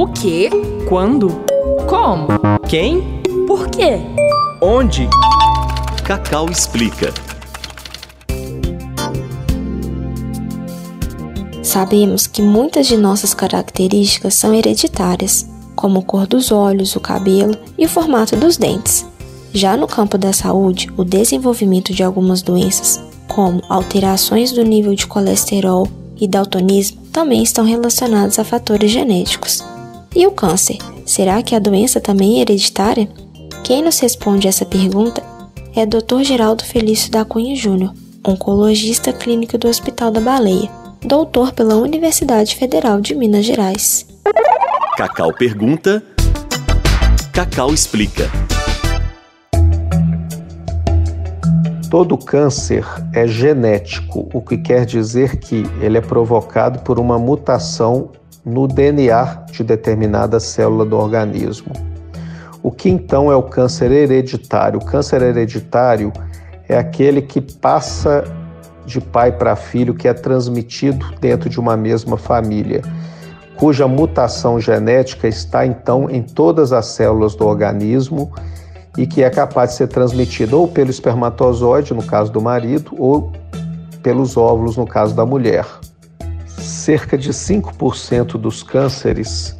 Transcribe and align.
O 0.00 0.06
quê? 0.06 0.48
Quando? 0.88 1.28
Como? 1.86 2.26
Quem? 2.66 3.20
Por 3.46 3.68
quê? 3.68 3.98
Onde? 4.58 5.06
Cacau 6.02 6.48
explica. 6.48 7.12
Sabemos 11.62 12.26
que 12.26 12.40
muitas 12.40 12.86
de 12.86 12.96
nossas 12.96 13.34
características 13.34 14.32
são 14.32 14.54
hereditárias, 14.54 15.46
como 15.76 15.98
a 15.98 16.02
cor 16.02 16.26
dos 16.26 16.50
olhos, 16.50 16.96
o 16.96 17.00
cabelo 17.00 17.54
e 17.76 17.84
o 17.84 17.88
formato 17.88 18.34
dos 18.36 18.56
dentes. 18.56 19.06
Já 19.52 19.76
no 19.76 19.86
campo 19.86 20.16
da 20.16 20.32
saúde, 20.32 20.90
o 20.96 21.04
desenvolvimento 21.04 21.92
de 21.92 22.02
algumas 22.02 22.40
doenças, 22.40 22.98
como 23.28 23.62
alterações 23.68 24.50
do 24.50 24.64
nível 24.64 24.94
de 24.94 25.06
colesterol 25.06 25.86
e 26.18 26.26
daltonismo, 26.26 27.02
também 27.12 27.42
estão 27.42 27.66
relacionados 27.66 28.38
a 28.38 28.44
fatores 28.44 28.90
genéticos. 28.90 29.62
E 30.14 30.26
o 30.26 30.32
câncer? 30.32 30.76
Será 31.06 31.40
que 31.40 31.54
a 31.54 31.60
doença 31.60 32.00
também 32.00 32.38
é 32.38 32.40
hereditária? 32.42 33.08
Quem 33.62 33.82
nos 33.82 34.00
responde 34.00 34.48
essa 34.48 34.64
pergunta 34.64 35.22
é 35.74 35.86
Dr. 35.86 36.22
Geraldo 36.24 36.64
Felício 36.64 37.12
da 37.12 37.24
Cunha 37.24 37.54
Júnior, 37.54 37.94
oncologista 38.26 39.12
clínico 39.12 39.56
do 39.56 39.68
Hospital 39.68 40.10
da 40.10 40.20
Baleia, 40.20 40.68
doutor 41.00 41.52
pela 41.52 41.76
Universidade 41.76 42.56
Federal 42.56 43.00
de 43.00 43.14
Minas 43.14 43.44
Gerais. 43.46 44.04
Cacau 44.96 45.32
pergunta, 45.32 46.02
Cacau 47.32 47.72
explica. 47.72 48.28
Todo 51.88 52.18
câncer 52.18 52.84
é 53.12 53.28
genético, 53.28 54.28
o 54.32 54.40
que 54.40 54.58
quer 54.58 54.84
dizer 54.84 55.38
que 55.38 55.64
ele 55.80 55.98
é 55.98 56.00
provocado 56.00 56.80
por 56.80 56.98
uma 56.98 57.18
mutação 57.18 58.10
no 58.44 58.66
DNA 58.66 59.44
de 59.52 59.62
determinada 59.62 60.40
célula 60.40 60.84
do 60.84 60.96
organismo. 60.96 61.72
O 62.62 62.70
que 62.70 62.88
então 62.88 63.30
é 63.30 63.36
o 63.36 63.42
câncer 63.42 63.90
hereditário? 63.90 64.78
O 64.78 64.84
câncer 64.84 65.22
hereditário 65.22 66.12
é 66.68 66.76
aquele 66.76 67.22
que 67.22 67.40
passa 67.40 68.24
de 68.84 69.00
pai 69.00 69.32
para 69.32 69.56
filho, 69.56 69.94
que 69.94 70.08
é 70.08 70.14
transmitido 70.14 71.06
dentro 71.20 71.48
de 71.48 71.58
uma 71.58 71.76
mesma 71.76 72.16
família, 72.16 72.82
cuja 73.56 73.86
mutação 73.86 74.60
genética 74.60 75.28
está 75.28 75.64
então 75.66 76.08
em 76.10 76.22
todas 76.22 76.72
as 76.72 76.86
células 76.86 77.34
do 77.34 77.46
organismo 77.46 78.32
e 78.96 79.06
que 79.06 79.22
é 79.22 79.30
capaz 79.30 79.70
de 79.70 79.76
ser 79.76 79.86
transmitido 79.88 80.58
ou 80.58 80.66
pelo 80.66 80.90
espermatozoide, 80.90 81.94
no 81.94 82.02
caso 82.02 82.32
do 82.32 82.40
marido, 82.40 82.92
ou 82.98 83.32
pelos 84.02 84.36
óvulos, 84.36 84.76
no 84.76 84.86
caso 84.86 85.14
da 85.14 85.24
mulher. 85.24 85.66
Cerca 86.70 87.18
de 87.18 87.30
5% 87.30 88.38
dos 88.38 88.62
cânceres 88.62 89.58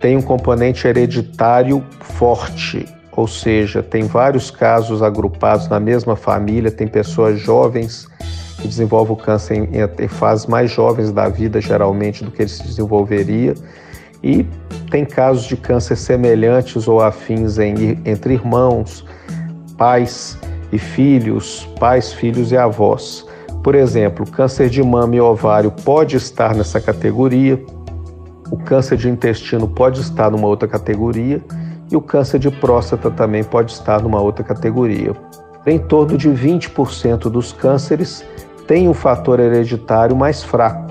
têm 0.00 0.16
um 0.16 0.22
componente 0.22 0.88
hereditário 0.88 1.84
forte, 2.00 2.86
ou 3.12 3.28
seja, 3.28 3.82
tem 3.82 4.04
vários 4.04 4.50
casos 4.50 5.02
agrupados 5.02 5.68
na 5.68 5.78
mesma 5.78 6.16
família, 6.16 6.70
tem 6.70 6.88
pessoas 6.88 7.38
jovens 7.38 8.08
que 8.56 8.66
desenvolvem 8.66 9.12
o 9.12 9.16
câncer 9.16 9.56
em, 9.56 9.68
em 10.02 10.08
fases 10.08 10.46
mais 10.46 10.70
jovens 10.70 11.12
da 11.12 11.28
vida, 11.28 11.60
geralmente, 11.60 12.24
do 12.24 12.30
que 12.30 12.40
ele 12.40 12.48
se 12.48 12.62
desenvolveria, 12.62 13.52
e 14.22 14.46
tem 14.90 15.04
casos 15.04 15.44
de 15.44 15.56
câncer 15.56 15.96
semelhantes 15.96 16.88
ou 16.88 17.02
afins 17.02 17.58
em, 17.58 18.00
entre 18.06 18.32
irmãos, 18.32 19.04
pais 19.76 20.38
e 20.72 20.78
filhos, 20.78 21.68
pais, 21.78 22.10
filhos 22.10 22.52
e 22.52 22.56
avós. 22.56 23.27
Por 23.68 23.74
exemplo, 23.74 24.24
câncer 24.24 24.70
de 24.70 24.82
mama 24.82 25.14
e 25.14 25.20
ovário 25.20 25.70
pode 25.70 26.16
estar 26.16 26.54
nessa 26.54 26.80
categoria, 26.80 27.62
o 28.50 28.56
câncer 28.56 28.96
de 28.96 29.10
intestino 29.10 29.68
pode 29.68 30.00
estar 30.00 30.30
numa 30.30 30.48
outra 30.48 30.66
categoria 30.66 31.42
e 31.92 31.94
o 31.94 32.00
câncer 32.00 32.38
de 32.38 32.50
próstata 32.50 33.10
também 33.10 33.44
pode 33.44 33.72
estar 33.72 34.00
numa 34.00 34.22
outra 34.22 34.42
categoria. 34.42 35.12
Em 35.66 35.78
torno 35.78 36.16
de 36.16 36.30
20% 36.30 37.28
dos 37.28 37.52
cânceres 37.52 38.24
têm 38.66 38.88
um 38.88 38.94
fator 38.94 39.38
hereditário 39.38 40.16
mais 40.16 40.42
fraco 40.42 40.88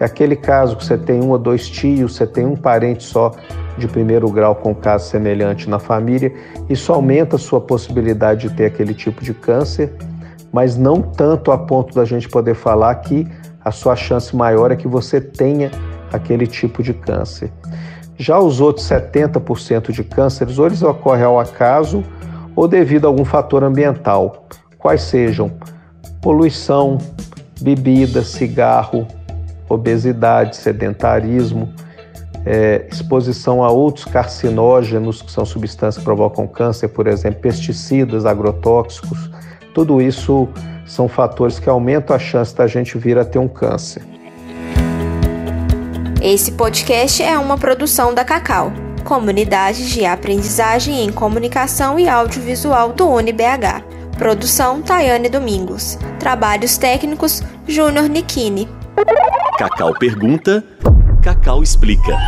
é 0.00 0.04
aquele 0.06 0.34
caso 0.34 0.76
que 0.76 0.84
você 0.84 0.96
tem 0.96 1.22
um 1.22 1.28
ou 1.28 1.38
dois 1.38 1.68
tios, 1.68 2.16
você 2.16 2.26
tem 2.26 2.46
um 2.46 2.56
parente 2.56 3.04
só 3.04 3.32
de 3.76 3.86
primeiro 3.86 4.30
grau 4.30 4.54
com 4.54 4.74
caso 4.74 5.10
semelhante 5.10 5.68
na 5.68 5.78
família. 5.78 6.32
Isso 6.70 6.90
aumenta 6.90 7.36
a 7.36 7.38
sua 7.38 7.60
possibilidade 7.60 8.48
de 8.48 8.54
ter 8.56 8.64
aquele 8.64 8.94
tipo 8.94 9.22
de 9.22 9.34
câncer, 9.34 9.92
mas 10.52 10.76
não 10.76 11.00
tanto 11.00 11.52
a 11.52 11.58
ponto 11.58 11.94
da 11.94 12.04
gente 12.04 12.28
poder 12.28 12.54
falar 12.54 12.94
que 12.96 13.26
a 13.64 13.70
sua 13.70 13.94
chance 13.94 14.34
maior 14.34 14.70
é 14.70 14.76
que 14.76 14.88
você 14.88 15.20
tenha 15.20 15.70
aquele 16.12 16.46
tipo 16.46 16.82
de 16.82 16.92
câncer. 16.94 17.52
Já 18.16 18.38
os 18.38 18.60
outros 18.60 18.86
70% 18.86 19.92
de 19.92 20.04
cânceres, 20.04 20.58
ou 20.58 20.66
eles 20.66 20.82
ocorrem 20.82 21.24
ao 21.24 21.38
acaso 21.38 22.04
ou 22.54 22.68
devido 22.68 23.06
a 23.06 23.08
algum 23.08 23.24
fator 23.24 23.64
ambiental, 23.64 24.46
quais 24.76 25.02
sejam 25.02 25.50
poluição, 26.20 26.98
bebida, 27.60 28.22
cigarro, 28.22 29.06
obesidade, 29.68 30.56
sedentarismo, 30.56 31.72
é, 32.44 32.86
exposição 32.90 33.62
a 33.62 33.70
outros 33.70 34.04
carcinógenos, 34.04 35.22
que 35.22 35.30
são 35.30 35.44
substâncias 35.44 35.98
que 35.98 36.04
provocam 36.04 36.46
câncer, 36.46 36.88
por 36.88 37.06
exemplo, 37.06 37.40
pesticidas, 37.40 38.26
agrotóxicos, 38.26 39.30
tudo 39.74 40.00
isso 40.00 40.48
são 40.86 41.08
fatores 41.08 41.58
que 41.58 41.68
aumentam 41.68 42.14
a 42.14 42.18
chance 42.18 42.54
da 42.54 42.66
gente 42.66 42.98
vir 42.98 43.18
a 43.18 43.24
ter 43.24 43.38
um 43.38 43.48
câncer. 43.48 44.02
Esse 46.20 46.52
podcast 46.52 47.22
é 47.22 47.38
uma 47.38 47.56
produção 47.56 48.12
da 48.12 48.24
Cacau, 48.24 48.72
Comunidade 49.04 49.90
de 49.90 50.04
Aprendizagem 50.04 51.04
em 51.04 51.10
Comunicação 51.10 51.98
e 51.98 52.08
Audiovisual 52.08 52.92
do 52.92 53.08
UniBH. 53.08 53.82
Produção 54.18 54.82
Tayane 54.82 55.30
Domingos. 55.30 55.98
Trabalhos 56.18 56.76
técnicos 56.76 57.42
Júnior 57.66 58.06
Nikini. 58.06 58.68
Cacau 59.56 59.94
pergunta, 59.94 60.62
Cacau 61.22 61.62
explica. 61.62 62.18